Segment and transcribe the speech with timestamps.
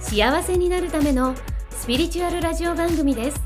[0.00, 1.34] 幸せになるための
[1.70, 3.40] スピリチュアルラジオ番組です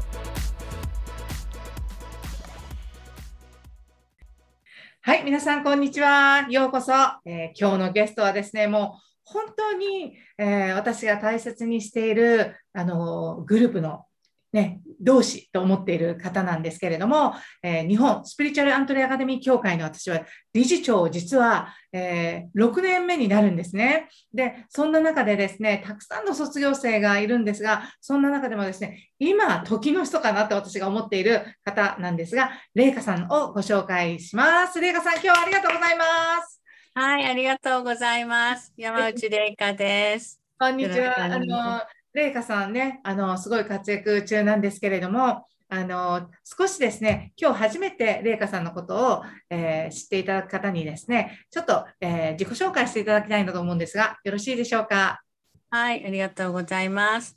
[5.03, 6.47] はい、皆さん、こんにちは。
[6.49, 6.93] ようこそ。
[7.27, 14.07] えー、今日のゲストはですね、もう本当に、えー、私が大切にしているあのグループの
[14.55, 20.21] ね、同志と思っている方なんですけれども、えー、日本スピリチュアルアントレアカデミー協会の私は
[20.53, 24.09] 理事長を実は、えー、6年目になるんですね。
[24.33, 34.81] で、そんな中でですね、たくさんの卒業生がいるんですが、そんな中でもですね、今、時の人かなと私が思っている方なんですが、レイカさんをご紹介します。
[34.81, 36.05] レイカさん、今日はありがとうございま
[36.47, 36.63] す。
[36.95, 38.73] はい、ありがとうございます。
[38.77, 40.41] 山内レイカです。
[40.61, 41.19] こんにちは。
[41.19, 41.81] あの
[42.15, 55.23] レイカさんね、あの、すごい活躍中なんですけれども、あの、少しですね、今日初めてレイカさんのことを、えー、知っていただく方にですね、ちょっと、えー、自己紹介していただきたいなと思うんですが、よろしいでしょうか？
[55.71, 57.37] はい、ありがとうございます。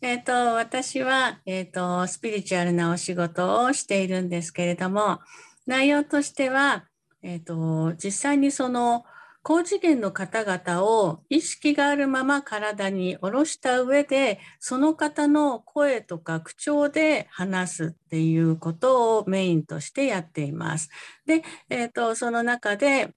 [0.00, 5.20] えっ、ー、と、私は、えっ、と、スピリチュアルなお仕事をしているんですけれども、
[5.64, 6.86] 内容としては、
[7.22, 9.04] えっ、と、実際にその、
[9.42, 20.90] 高次元の方々を意識があるまま体に下ろした上でその方の声とか口調で話すっていうことをメインとしてやっています。
[21.26, 23.14] で、えーと、その中で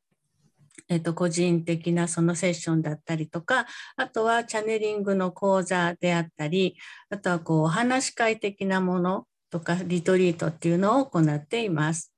[0.91, 6.75] えっと、個人的なそのセッションだったりとか、あとはチャネリングの講座であったり、
[7.09, 12.13] あとはこう、話し会的なものとか、リトリートっていうのを行っています。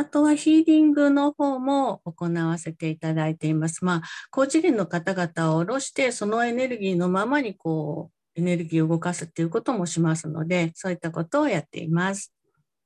[0.00, 3.84] あとはヒーリングの方も行わせていただいています。
[3.84, 12.32] まあ、高次元の方々を下ろして、そのエネルギーのままにこう、エネルギーを動かすっていうこともしますので、そういったことをやっています。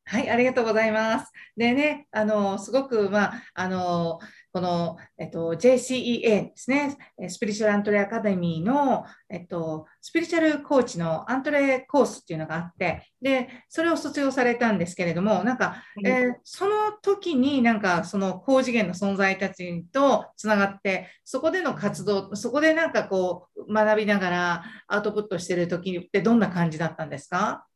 [0.06, 1.30] はい、ありがとうございます。
[1.56, 4.18] でね、あの、すごく、まあ、あの、
[4.54, 6.96] この、えっと、JCEA ですね、
[7.28, 27.66] スピリチュアルアントレアカデミーの、えっと、スピリチュアルコーチのアントレコースっていうのがあって、で、それを卒業されたんですけれども、なんか、えー、その時になんか、その高次元の存在たちとつながって、そこでの活動、そこでなんかこう、学びながらアウトプットしてる時ってどんな感じだったんですか？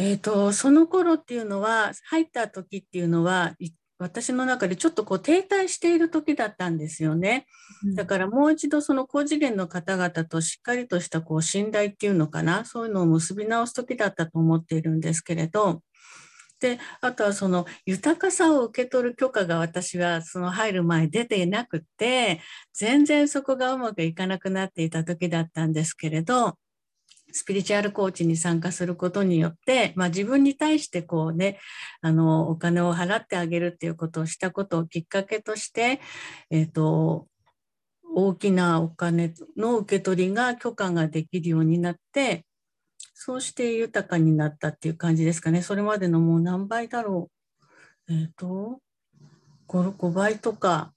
[0.00, 3.54] えーと、その頃っていうのは入った時っていうのは
[3.98, 7.46] 私の中でちょっとこう停滞している時だったんですよね。
[7.94, 15.82] だからもう一度その高次元の方々としっかりとしたこう信頼っていうのかなそういうのを結び直す時だったと思っているんですけれど。
[16.60, 22.40] であとはその豊かさを受け取る許可が私はその入る前出ていなくて
[22.74, 26.58] 全然そこがうまくいかなくなっていた時だったんですけれど
[27.32, 31.58] スピリチュアルコーチに参加することによって、まあ、自分に対してこうね
[32.00, 36.00] あのお金を払ってあげるっていうことをしたことをきっかけとして、
[36.50, 37.26] えーと、
[38.14, 42.44] 大きなお金の受け取りが許可ができるようになって
[43.20, 45.60] そうして豊かになったっていう感じですかね。
[45.60, 47.30] それまでのもう何倍だろ
[48.08, 48.12] う。
[48.12, 48.80] えっ、ー、と
[49.66, 50.92] 5, 5倍とか。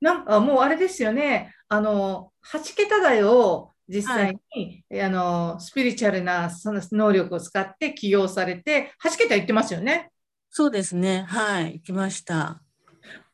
[0.00, 1.52] なんかもうあれですよね。
[1.68, 10.10] あの8桁台を実際に、はい、あのスピリチュアルなその能力を使って起用されて、8桁言ってますよね。
[10.50, 11.24] そうですね。
[11.28, 12.60] はい、行きました。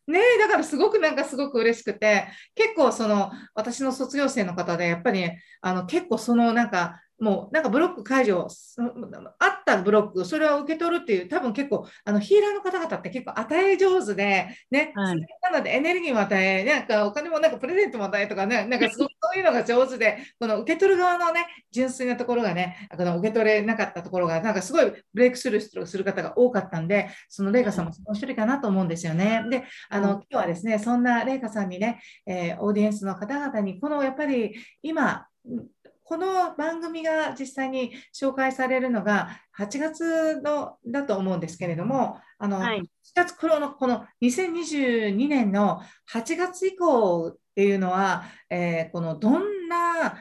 [0.07, 5.31] ねだからすごくなんかすごく嬉しくて、結構その私の卒業生の方で、やっぱり、
[5.61, 8.49] あの結構そのなんかもうなんかブロック解除、
[9.39, 29.45] あったブロック、それを受け取るっていう、多分結構、あのヒーラーの方々って結構与え上手で、ね、はい、なのでエネルギーも与え、なんかお金もなんかプレゼントも与えとかね、なんかそういうのが上手で、この受け取る側のね、純粋なところがね、この受け取れなかったところが、なんかすごいブレイクスルーする方が多かったんで、そのレイカさんもその一人かなと思うんですよね。
[29.51, 35.27] で、あの、今日はですね、そんなレイカさんにね、えー、オーディエンスの方々に、このやっぱり今、
[36.11, 42.85] この番組が実際に紹介されるのが8月のだと思うんですけれども、あの、はい、7
[43.15, 45.81] 月頃のこの2022年の
[46.13, 50.19] 8月以降っていうのは、えー、このどんな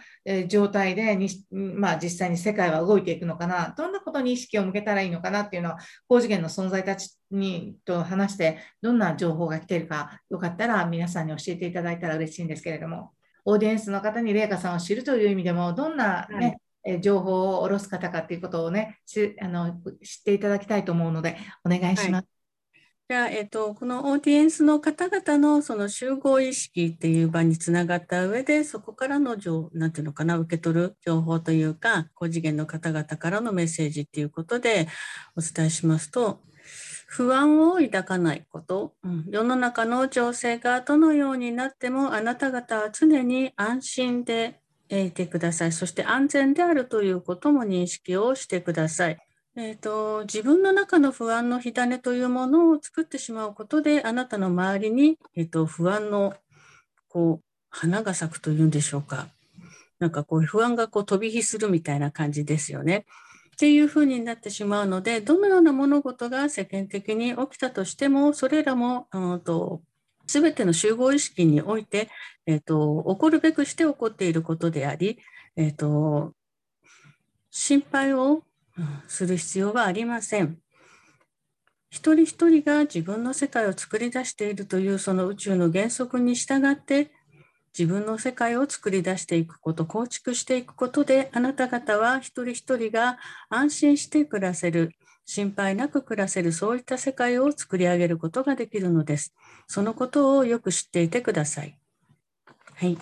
[0.48, 13.14] 状態でに、まあ、実際に世界は動いていくのかな、どんなことに意識を向けたらいいのかなっていうのは、高次元の存在たちにと話して、どんな情報が来ているか、よかったら皆さんに教えていただいたら嬉しいんですけれども。
[13.50, 21.36] オーディエンスの方に麗華さんを知るという意味でも、どんなね、はい、え情報を下ろす方かっていうことをねしあの知っていただきたいと思うので
[21.66, 22.22] お願いします。
[22.22, 22.26] はい
[23.12, 34.88] じゃあ、えっと、このオーディエンスの方々のその集合意識っていう場につながった上で、そこからの情、なんていうのかな、受け取る情報というか、高次元の方々からのメッセージっていうことで
[35.36, 36.44] お伝えしますと、
[37.12, 44.60] 不安を抱かないこと、うん、世の中の情勢がどのようになってもあなた方は常に安心で
[44.90, 45.72] いてください。
[45.72, 49.18] そして安全であるということも認識をしてください。
[49.56, 56.36] えーと、自分の中の不安の火種というものを作ってしまうことであなたの周りに、えーと、不安の
[57.08, 59.28] こう花が咲くというんでしょうか
[59.98, 63.06] なんかこう不安がこう飛び火するみたいな感じですよね。
[63.60, 69.82] っていうふうになってしまうのでどのような物事が世間的に起きたとしてもそれらも、うんと、
[70.28, 72.08] 全ての集合意識において、
[72.46, 75.20] えーと、起こるべくして起こっていることであり、
[75.58, 76.34] えーと
[77.52, 78.44] 心配を
[79.08, 80.60] する必要はありません。
[81.90, 87.12] 一人一人が自分の世界を作り出しているというその宇宙の原則に従って
[87.80, 93.18] 自分の世界を作り出していくこと構築していくことであなた方は一人一人が
[93.50, 94.92] 安心して暮らせる
[95.26, 99.34] 心配なく暮らせるそういった世界を作り上げることができるのです。
[99.68, 101.80] そのことをよく知っていてください。
[102.76, 102.98] はい。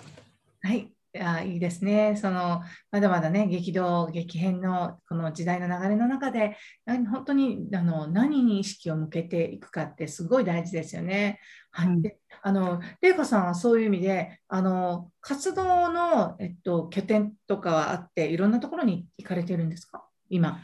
[0.62, 0.92] はい。
[1.18, 2.16] あいいですね。
[2.16, 11.40] そのまだまだね、激動、激変のこの時代の流れの中で、本当にあの何に意識を向けていくかってすごい大事ですよね。
[11.70, 20.60] はい、であの玲香さんはそういう意味で、あの活動の、えっと、拠点とかはあって、いろんなところに行かれてるんですか、今。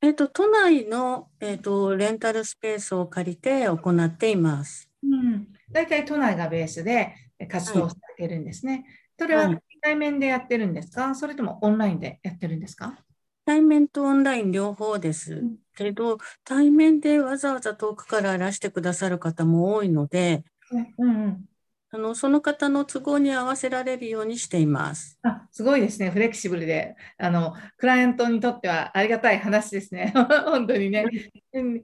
[0.00, 4.88] えっと、都内の、えっと、レンタルスペースを借りて行っています。
[5.02, 7.14] うん、大体都内がベースで
[7.48, 8.72] 活動されてるんですね。
[8.72, 8.84] はい、
[9.18, 11.14] それは対面でやってるんですか？
[11.14, 12.98] それともオンラインでやってるんですか？
[13.44, 15.42] 対面とオンライン両方です。
[15.76, 21.44] けど、対面でわざわざ遠くからいらしてくださる方も多いので、うんうん、
[21.90, 25.18] あのその方の都合に合わせられるようにしています。
[25.22, 26.96] あすごいですね、フレキシブルで。
[27.16, 30.12] あの、クライアントにとってはありがたい話ですね、
[30.44, 31.04] 本当にね。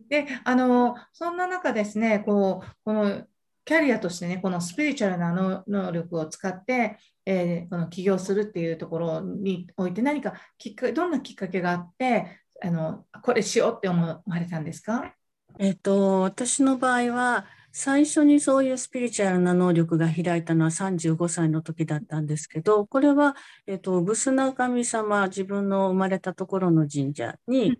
[0.08, 3.26] であのそんな中ですねこう、この
[3.64, 15.14] キャリアとしてね、このスピリチュアルな能力を使って、えー、この起業するっていうところにおいて何かきっかけどんなきっかけがあってあのこれしようって思われたんですか？
[15.58, 17.46] えっと、私の場合は
[17.76, 23.34] 最初にそういうスピリチュアルな能力が開いたのは35歳の時だったんですけどこれは、
[23.66, 27.76] えっと、ブスナ神様自分の生まれたところの神社に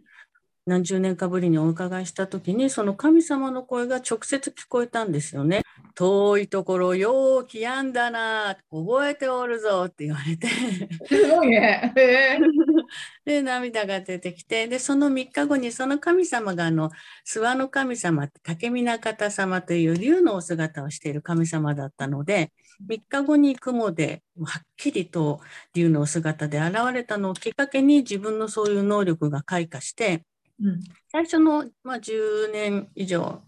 [0.66, 5.62] 何十年かぶりにお伺いした時にその神様の声が直接聞こえたんですよね。
[5.94, 10.48] 遠いところようきやんだな覚えておるぞって言われて。
[10.48, 11.92] すごいね。
[13.24, 14.66] で涙が出てきて。
[14.66, 16.90] でその3日後にその神様があの
[17.26, 22.52] 諏訪の神様竹見方様という竜のお姿をしている神様だったので
[22.88, 25.40] 3日後に雲ではっきりと
[25.74, 30.24] 竜のお姿で現れたのをきっかけに自分のそういう能力が開花して
[30.62, 30.80] うん、
[31.10, 33.42] 最初の、まあ、10年以上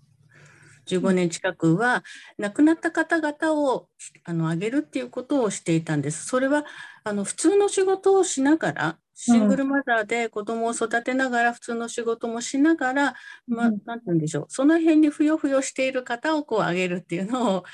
[0.87, 2.05] 15年近くは
[2.39, 3.89] 亡くなった方々を
[4.25, 6.27] あの上げるっていうことをしていたんです。
[6.27, 6.65] それは
[7.05, 13.15] あの普通の仕事をしながらシングルマザーで子供を育てながら普通の仕事もしながら、
[13.49, 14.45] まあ、て言うんでしょう。
[14.49, 17.65] その辺にふよふよしている方をこう上げるっていうのを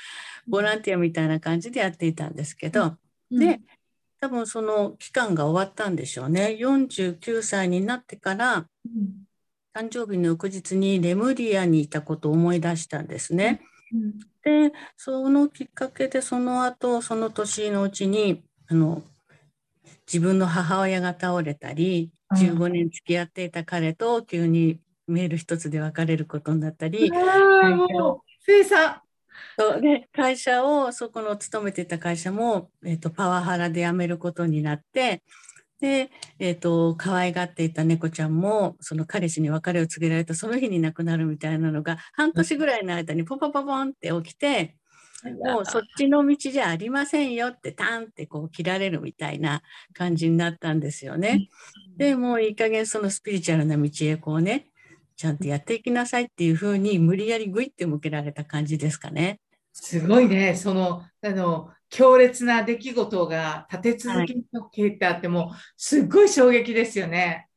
[0.47, 2.95] ボランティアみたいな感じでやっていたんですけど、
[3.29, 3.59] で
[4.21, 6.55] 多分その期間が終わったんでしょうね。
[6.57, 8.65] 49歳になってから、
[9.75, 13.61] 誕生日の翌日にレムリアにいたことを思い出したんですね。
[14.43, 19.03] でそのきっかけでその後その年のうちにあの
[20.07, 27.11] 自分の母親が倒れたり15年付き合っていた彼と急にメール一つで別れることになったり。
[28.45, 29.01] 生産
[29.57, 35.23] そうで会社をそこの勤めてた会社も、えーと、パワハラで辞めることになって
[35.83, 44.77] で、えーと、可愛がっていた猫ちゃんもその彼氏に別れを告げられたその日に亡くなるみたいなのが半年ぐらいの間にポポポポンって起きて。
[45.45, 49.61] もうそっちの道じゃありませんよってタンってこう切られるみたいな
[49.93, 51.47] 感じになったんですよね。
[51.95, 54.67] でもういい加減そのスピリチュアルな道へこうね
[55.15, 59.39] ちゃんとやっていきなさいっていうふうに無理やりグイって向けられた感じですかね。
[59.71, 67.47] すごいね、そのあの強烈な出来事が立て続けの経ってあっても、はい、すごい衝撃ですよね。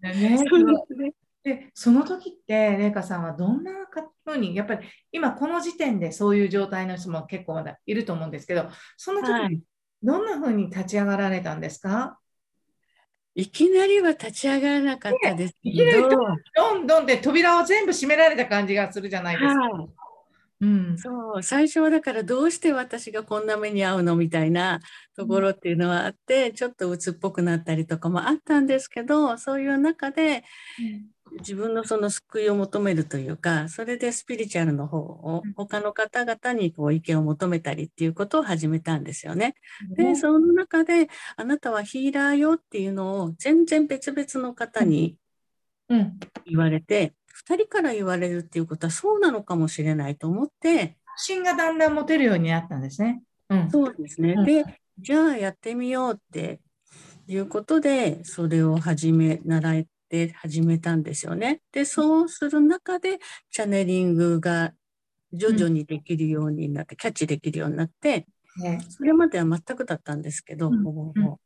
[0.00, 0.38] ね
[1.44, 3.70] でその時って麗華さんはどんな
[4.24, 9.62] ふうにやっぱり今この時点でそういう状態の人も結構まだいると思うんですけどその時に
[10.02, 12.18] どんなふうに立ち上がられたんですか、
[13.34, 16.16] いきなりは立ち上がらなかったですけど、いきなり
[16.56, 19.60] どんどんで扉を全部閉められた感じがするじゃないですか。
[19.60, 20.05] はい
[20.60, 24.80] うん、そう最初はだからどうして私がこんな目に遭うのみたいな
[25.14, 30.44] ところっていうのはあって、ちょっと鬱っぽくなったりとかもあったんですけどそういう中で
[31.40, 35.52] 自分のその救いを求めるというかそれでスピリチュアルの方をうん。
[35.52, 39.56] 他の方々にこう意見を求めたりっていうことを始めたんですよね。
[39.96, 45.16] でねその中であなたはヒーラーよっていうのを全然別々の方に
[45.88, 47.14] うん、言われて
[47.46, 53.22] 2人から言われるっていうことはそうなのかもしれないと思って心がだんだん持てるようになったんですね。
[53.48, 54.34] うん、そうですね。
[54.36, 54.64] うんで、
[54.98, 56.60] じゃあやってみようって
[57.26, 61.60] いうことで、それを始め、習えて始めたんですよね。
[61.72, 63.18] で、そうする中で、
[63.50, 64.72] チャネリングが
[65.32, 68.26] 徐々にできるようになって、キャッチできるようになって、
[68.58, 71.38] ねそれまでは全くだったんですけど、うんほぼほぼ。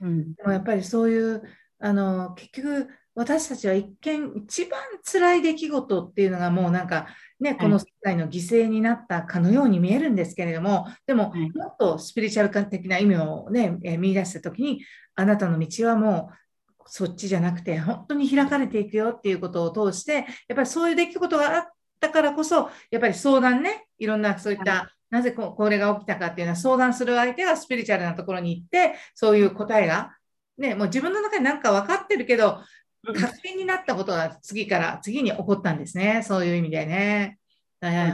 [0.00, 0.34] うん。
[0.34, 1.42] でもやっぱりそういう
[1.78, 7.08] あの結局私たちは一見一番辛い出来事っていうのがもうなんか
[7.40, 11.50] ねこの世界の犠牲になったかのように見えるんですけれどもでもはい。
[11.52, 14.82] もっとスピリチュアル的な意味をね、えー見出した時に
[15.14, 20.24] あなたの道はもうそっちじゃなくて本当に開かれていくよっていうことを通してやっ
[20.56, 21.64] ぱりそういう出来事があっ
[22.00, 30.16] たからこそやっぱり相談ねいろんなそういった、なぜここれが起きたかっていうのは相談する相手がスピリチュアルなところに行ってそういう答えが
[30.58, 32.62] ね、もう自分の中で何か分かってるけど、うん
[33.04, 36.22] 確信になったことが次から次に起こったんですね。
[36.22, 37.38] そういう意味でね。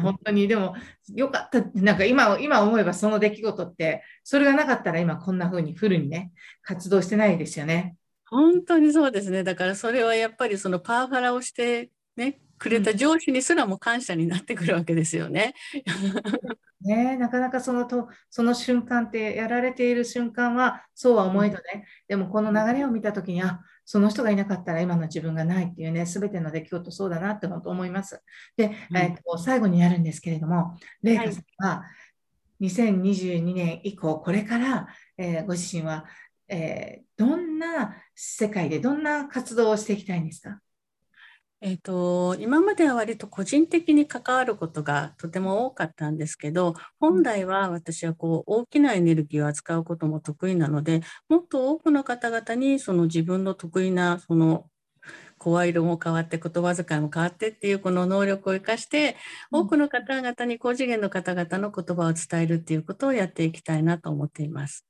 [0.02, 0.74] 本当に、でも、
[1.14, 7.96] よかったなんか今、今思えばその出来事って、それがなかったら今こんな風にフルにね、活動してないですよね。
[8.30, 9.44] 本当にそうですね。
[9.44, 15.54] だからそれはやっぱりそのパワハラをしてね、くれた上司にすらも感謝になってくるわけですよね。
[16.80, 28.22] ね、なかなかそのとその瞬間ってやられている瞬間はそうは思えどね、でもこの流れを見たときに、あその人がいなかったら今の自分がないっていうね、すべての出来事そうだなって本当思います。
[28.54, 28.96] で、うん。
[28.98, 31.84] えっと最後になるんですけれども、レイカさんは
[32.60, 36.04] 2022年以降、これから、えーご自身は、
[36.48, 40.60] えーどんな世界でどんな活動をしていきたいんですか？
[41.60, 54.70] えっと、今までは割と個人的に関わることがとても多かったんですけど、本来は私はこう大きなエネルギーを扱うことも得意なので、もっと多くの方々にその自分の得意なその
[55.38, 59.16] 声色も変わって言葉遣いも変わってっていうこの能力を生かして、
[59.52, 64.86] うん多くの方々に高次元の方々の言葉を伝えるっていうことをやっていきたいなと思っています。